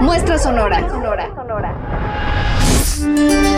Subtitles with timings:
[0.00, 0.80] Muestra sonora.
[0.88, 1.28] Sonora.
[1.34, 3.51] Sonora.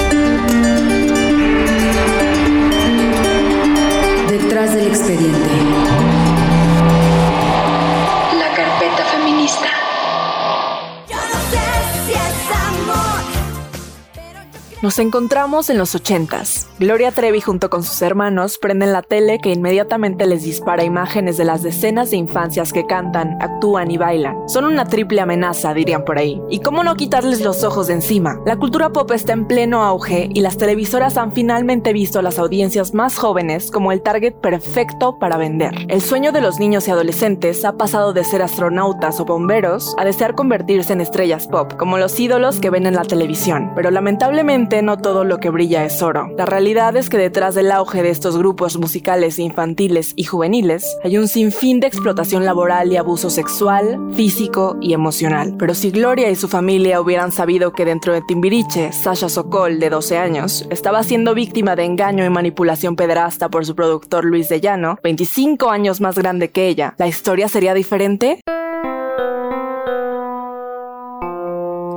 [14.85, 16.69] Nos encontramos en los ochentas.
[16.79, 21.47] Gloria Trevi junto con sus hermanos prenden la tele que inmediatamente les dispara imágenes de
[21.47, 24.47] las decenas de infancias que cantan, actúan y bailan.
[24.47, 26.39] Son una triple amenaza, dirían por ahí.
[26.51, 28.39] ¿Y cómo no quitarles los ojos de encima?
[28.45, 32.39] La cultura pop está en pleno auge y las televisoras han finalmente visto a las
[32.39, 35.73] audiencias más jóvenes como el target perfecto para vender.
[35.89, 40.05] El sueño de los niños y adolescentes ha pasado de ser astronautas o bomberos a
[40.05, 43.73] desear convertirse en estrellas pop, como los ídolos que ven en la televisión.
[43.75, 46.31] Pero lamentablemente no todo lo que brilla es oro.
[46.37, 51.19] La realidad es que detrás del auge de estos grupos musicales infantiles y juveniles hay
[51.19, 55.55] un sinfín de explotación laboral y abuso sexual, físico y emocional.
[55.59, 59.91] Pero si Gloria y su familia hubieran sabido que dentro de Timbiriche, Sasha Sokol, de
[59.91, 64.61] 12 años, estaba siendo víctima de engaño y manipulación pederasta por su productor Luis de
[64.61, 68.41] Llano, 25 años más grande que ella, ¿la historia sería diferente?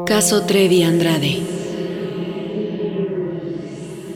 [0.05, 1.56] Caso Trevi Andrade.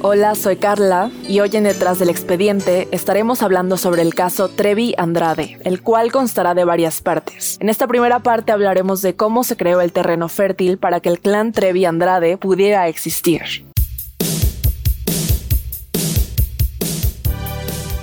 [0.04, 4.96] Hola, soy Carla y hoy en Detrás del Expediente estaremos hablando sobre el caso Trevi
[4.98, 7.58] Andrade, el cual constará de varias partes.
[7.62, 11.20] En esta primera parte hablaremos de cómo se creó el terreno fértil para que el
[11.20, 13.71] clan Trevi Andrade pudiera existir.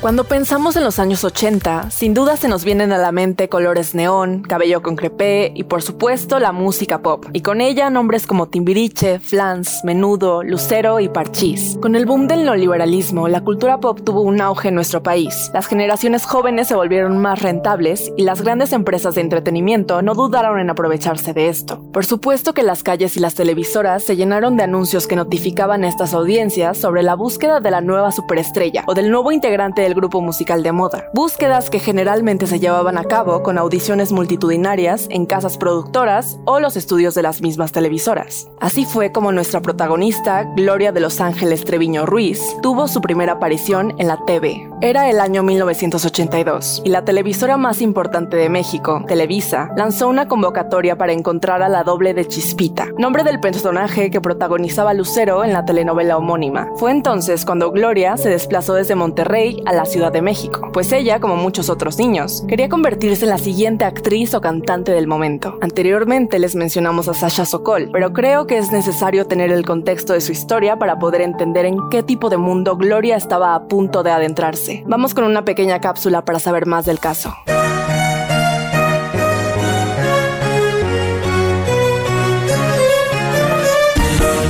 [0.00, 3.96] Cuando pensamos en los años 80, sin duda se nos vienen a la mente colores
[3.96, 8.46] neón, cabello con crepé y por supuesto la música pop, y con ella nombres como
[8.46, 11.76] Timbiriche, Flans, Menudo, Lucero y Parchís.
[11.82, 15.50] Con el boom del neoliberalismo, la cultura pop tuvo un auge en nuestro país.
[15.52, 20.60] Las generaciones jóvenes se volvieron más rentables y las grandes empresas de entretenimiento no dudaron
[20.60, 21.82] en aprovecharse de esto.
[21.92, 25.88] Por supuesto que las calles y las televisoras se llenaron de anuncios que notificaban a
[25.88, 30.20] estas audiencias sobre la búsqueda de la nueva superestrella o del nuevo integrante el grupo
[30.20, 31.08] musical de moda.
[31.12, 36.76] Búsquedas que generalmente se llevaban a cabo con audiciones multitudinarias en casas productoras o los
[36.76, 38.48] estudios de las mismas televisoras.
[38.60, 43.94] Así fue como nuestra protagonista, Gloria de Los Ángeles Treviño Ruiz, tuvo su primera aparición
[43.98, 44.68] en la TV.
[44.80, 50.96] Era el año 1982 y la televisora más importante de México, Televisa, lanzó una convocatoria
[50.96, 55.64] para encontrar a la doble de Chispita, nombre del personaje que protagonizaba Lucero en la
[55.64, 56.68] telenovela homónima.
[56.76, 61.20] Fue entonces cuando Gloria se desplazó desde Monterrey a la Ciudad de México, pues ella,
[61.20, 65.56] como muchos otros niños, quería convertirse en la siguiente actriz o cantante del momento.
[65.60, 70.20] Anteriormente les mencionamos a Sasha Sokol, pero creo que es necesario tener el contexto de
[70.20, 74.10] su historia para poder entender en qué tipo de mundo Gloria estaba a punto de
[74.10, 74.82] adentrarse.
[74.84, 77.32] Vamos con una pequeña cápsula para saber más del caso.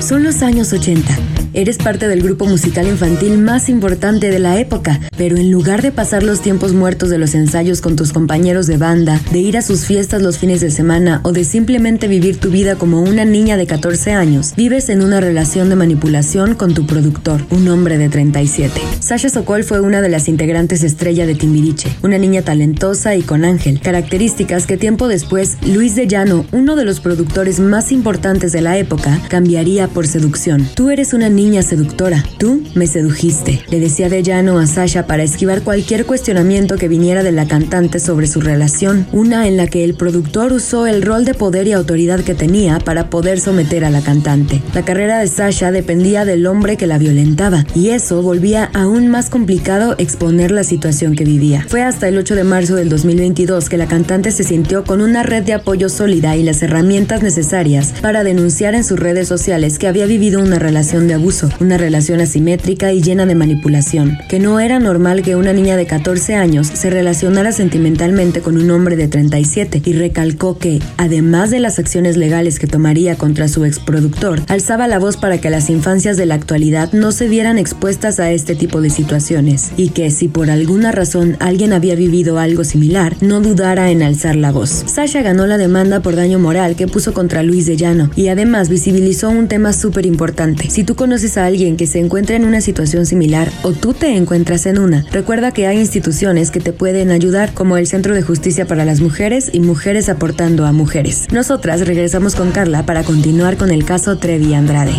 [0.01, 1.18] Son los años 80
[1.59, 5.91] Eres parte del grupo musical infantil más importante de la época, pero en lugar de
[5.91, 9.63] pasar los tiempos muertos de los ensayos con tus compañeros de banda, de ir a
[9.63, 13.57] sus fiestas los fines de semana o de simplemente vivir tu vida como una niña
[13.57, 18.09] de 14 años, vives en una relación de manipulación con tu productor, un hombre de
[18.09, 18.81] 37.
[19.01, 23.45] Sasha Sokol fue una de las integrantes estrella de Timbiriche, una niña talentosa y con
[23.45, 28.61] ángel, características que tiempo después Luis de Llano, uno de los productores más importantes de
[28.61, 30.65] la época, cambiaría por seducción.
[30.77, 32.25] Tú eres una niña seductora.
[32.39, 37.23] Tú me sedujiste, le decía de llano a Sasha para esquivar cualquier cuestionamiento que viniera
[37.23, 41.25] de la cantante sobre su relación, una en la que el productor usó el rol
[41.25, 44.63] de poder y autoridad que tenía para poder someter a la cantante.
[44.75, 49.31] La carrera de Sasha dependía del hombre que la violentaba, y eso volvía aún más
[49.31, 51.65] complicado exponer la situación que vivía.
[51.69, 55.23] Fue hasta el 8 de marzo del 2022 que la cantante se sintió con una
[55.23, 59.89] red de apoyo sólida y las herramientas necesarias para denunciar en sus redes sociales que
[59.89, 61.28] había vivido una relación de abuso
[61.61, 65.85] una relación asimétrica y llena de manipulación, que no era normal que una niña de
[65.85, 71.61] 14 años se relacionara sentimentalmente con un hombre de 37 y recalcó que, además de
[71.61, 76.17] las acciones legales que tomaría contra su exproductor, alzaba la voz para que las infancias
[76.17, 80.29] de la actualidad no se vieran expuestas a este tipo de situaciones y que si
[80.29, 84.71] por alguna razón alguien había vivido algo similar, no dudara en alzar la voz.
[84.87, 88.71] Sasha ganó la demanda por daño moral que puso contra Luis de Llano y además
[88.71, 90.71] visibilizó un tema súper importante.
[90.71, 94.15] Si tú conoces a alguien que se encuentra en una situación similar o tú te
[94.15, 98.23] encuentras en una, recuerda que hay instituciones que te pueden ayudar como el Centro de
[98.23, 101.27] Justicia para las Mujeres y Mujeres aportando a Mujeres.
[101.33, 104.93] Nosotras regresamos con Carla para continuar con el caso Trevi Andrade.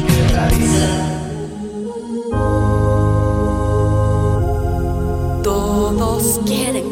[6.00, 6.40] Todos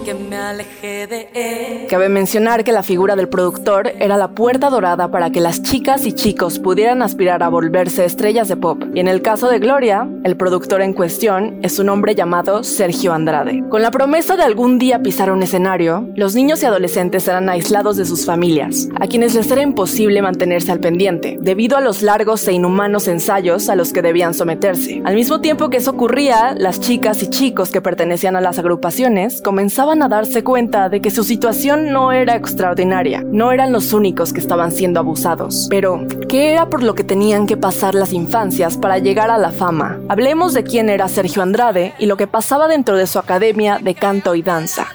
[0.03, 1.87] que me alejé de él.
[1.87, 6.05] Cabe mencionar que la figura del productor era la puerta dorada para que las chicas
[6.05, 8.83] y chicos pudieran aspirar a volverse estrellas de pop.
[8.93, 13.13] Y en el caso de Gloria, el productor en cuestión es un hombre llamado Sergio
[13.13, 13.63] Andrade.
[13.69, 17.95] Con la promesa de algún día pisar un escenario, los niños y adolescentes eran aislados
[17.95, 22.45] de sus familias, a quienes les era imposible mantenerse al pendiente, debido a los largos
[22.47, 25.01] e inhumanos ensayos a los que debían someterse.
[25.05, 28.96] Al mismo tiempo que eso ocurría, las chicas y chicos que pertenecían a las agrupaciones
[29.43, 34.33] comenzaban a darse cuenta de que su situación no era extraordinaria, no eran los únicos
[34.33, 35.67] que estaban siendo abusados.
[35.69, 39.51] Pero, ¿qué era por lo que tenían que pasar las infancias para llegar a la
[39.51, 39.99] fama?
[40.09, 43.93] Hablemos de quién era Sergio Andrade y lo que pasaba dentro de su academia de
[43.93, 44.87] canto y danza.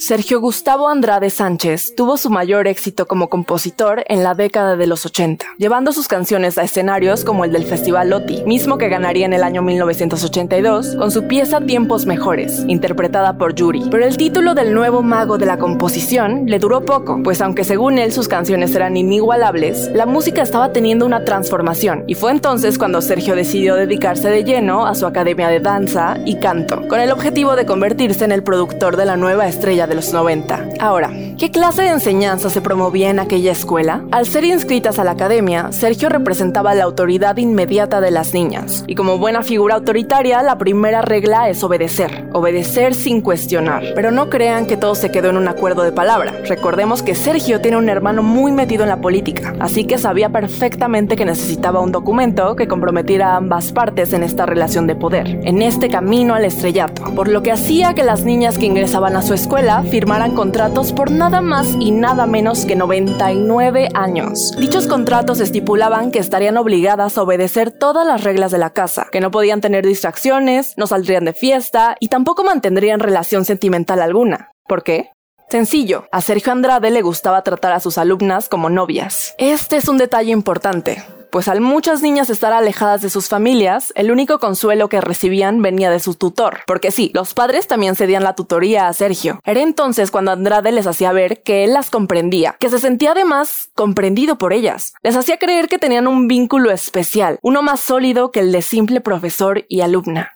[0.00, 5.04] Sergio Gustavo Andrade Sánchez tuvo su mayor éxito como compositor en la década de los
[5.04, 9.34] 80, llevando sus canciones a escenarios como el del Festival Loti, mismo que ganaría en
[9.34, 13.88] el año 1982 con su pieza Tiempos Mejores, interpretada por Yuri.
[13.90, 17.98] Pero el título del nuevo mago de la composición le duró poco, pues aunque según
[17.98, 23.02] él sus canciones eran inigualables, la música estaba teniendo una transformación, y fue entonces cuando
[23.02, 27.54] Sergio decidió dedicarse de lleno a su academia de danza y canto, con el objetivo
[27.54, 30.68] de convertirse en el productor de la nueva estrella de los 90.
[30.80, 34.04] Ahora, ¿qué clase de enseñanza se promovía en aquella escuela?
[34.10, 38.84] Al ser inscritas a la academia, Sergio representaba la autoridad inmediata de las niñas.
[38.86, 42.28] Y como buena figura autoritaria, la primera regla es obedecer.
[42.32, 43.82] Obedecer sin cuestionar.
[43.94, 46.32] Pero no crean que todo se quedó en un acuerdo de palabra.
[46.48, 51.16] Recordemos que Sergio tiene un hermano muy metido en la política, así que sabía perfectamente
[51.16, 55.62] que necesitaba un documento que comprometiera a ambas partes en esta relación de poder, en
[55.62, 59.34] este camino al estrellato, por lo que hacía que las niñas que ingresaban a su
[59.34, 64.52] escuela firmaran contratos por nada más y nada menos que 99 años.
[64.58, 69.20] Dichos contratos estipulaban que estarían obligadas a obedecer todas las reglas de la casa, que
[69.20, 74.50] no podían tener distracciones, no saldrían de fiesta y tampoco mantendrían relación sentimental alguna.
[74.66, 75.10] ¿Por qué?
[75.50, 79.34] Sencillo, a Sergio Andrade le gustaba tratar a sus alumnas como novias.
[79.36, 84.10] Este es un detalle importante pues al muchas niñas estar alejadas de sus familias, el
[84.10, 86.58] único consuelo que recibían venía de su tutor.
[86.66, 89.40] Porque sí, los padres también cedían la tutoría a Sergio.
[89.44, 93.70] Era entonces cuando Andrade les hacía ver que él las comprendía, que se sentía además
[93.74, 94.92] comprendido por ellas.
[95.04, 99.00] Les hacía creer que tenían un vínculo especial, uno más sólido que el de simple
[99.00, 100.32] profesor y alumna.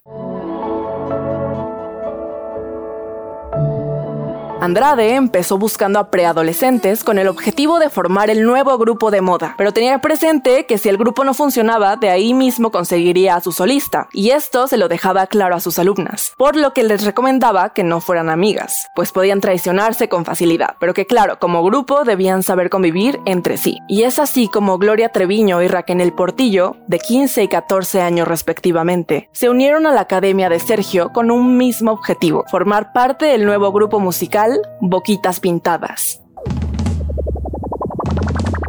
[4.65, 9.55] Andrade empezó buscando a preadolescentes con el objetivo de formar el nuevo grupo de moda,
[9.59, 13.53] pero tenía presente que si el grupo no funcionaba, de ahí mismo conseguiría a su
[13.53, 17.75] solista, y esto se lo dejaba claro a sus alumnas, por lo que les recomendaba
[17.75, 22.43] que no fueran amigas, pues podían traicionarse con facilidad, pero que claro, como grupo debían
[22.43, 23.81] saber convivir entre sí.
[23.87, 29.29] Y es así como Gloria Treviño y Raquel Portillo, de 15 y 14 años respectivamente,
[29.33, 33.71] se unieron a la academia de Sergio con un mismo objetivo, formar parte del nuevo
[33.71, 36.21] grupo musical Boquitas Pintadas.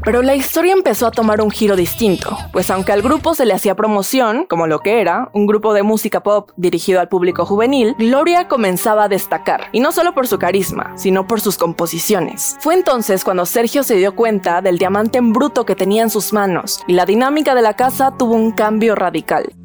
[0.05, 3.55] Pero la historia empezó a tomar un giro distinto, pues aunque al grupo se le
[3.55, 7.95] hacía promoción, como lo que era, un grupo de música pop dirigido al público juvenil,
[7.97, 12.55] Gloria comenzaba a destacar, y no solo por su carisma, sino por sus composiciones.
[12.59, 16.33] Fue entonces cuando Sergio se dio cuenta del diamante en bruto que tenía en sus
[16.33, 19.55] manos, y la dinámica de la casa tuvo un cambio radical.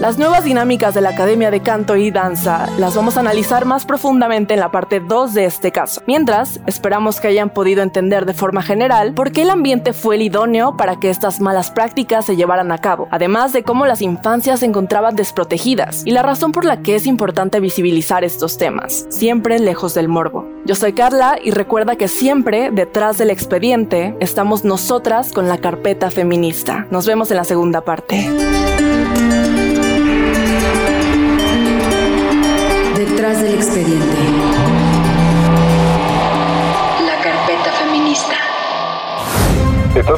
[0.00, 3.86] Las nuevas dinámicas de la Academia de Canto y Danza las vamos a analizar más
[3.86, 6.02] profundamente en la parte 2 de este caso.
[6.06, 10.22] Mientras, esperamos que hayan podido entender de forma general por qué el ambiente fue el
[10.22, 14.60] idóneo para que estas malas prácticas se llevaran a cabo, además de cómo las infancias
[14.60, 19.60] se encontraban desprotegidas y la razón por la que es importante visibilizar estos temas, siempre
[19.60, 20.46] lejos del morbo.
[20.66, 26.10] Yo soy Carla y recuerda que siempre detrás del expediente estamos nosotras con la carpeta
[26.10, 26.86] feminista.
[26.90, 28.28] Nos vemos en la segunda parte.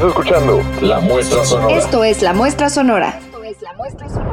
[0.09, 1.77] Escuchando La Muestra Sonora.
[1.77, 3.19] Esto es La Muestra Sonora.
[3.21, 4.26] Esto es La Muestra Sonora.